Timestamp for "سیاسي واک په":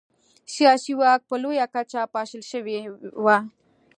0.55-1.35